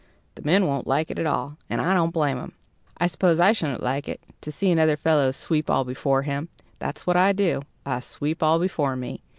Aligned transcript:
The 0.33 0.41
men 0.41 0.65
won't 0.65 0.87
like 0.87 1.11
it 1.11 1.19
at 1.19 1.27
all; 1.27 1.59
and 1.69 1.79
I 1.79 1.93
don't 1.93 2.09
blame 2.09 2.39
'em. 2.39 2.53
I 2.97 3.05
suppose 3.05 3.39
I 3.39 3.51
shouldn't 3.51 3.83
like 3.83 4.09
it 4.09 4.19
to 4.41 4.51
see 4.51 4.71
another 4.71 4.97
fellow 4.97 5.29
sweep 5.31 5.69
all 5.69 5.83
before 5.83 6.23
him. 6.23 6.49
That's 6.79 7.05
what 7.05 7.17
I 7.17 7.33
do; 7.33 7.61
I 7.85 7.99
sweep 7.99 8.41
all 8.41 8.57
before 8.57 8.95
me." 8.95 9.21